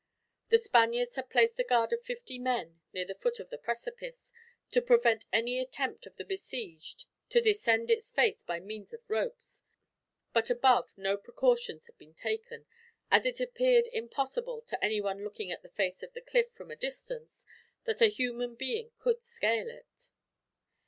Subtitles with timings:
[0.49, 4.33] The Spaniards had placed a guard of fifty men near the foot of the precipice,
[4.71, 9.61] to prevent any attempt of the besieged to descend its face by means of ropes;
[10.33, 12.65] but above no precautions had been taken,
[13.11, 16.75] as it appeared impossible, to anyone looking at the face of the cliff from a
[16.75, 17.45] distance,
[17.83, 20.09] that a human being could scale it.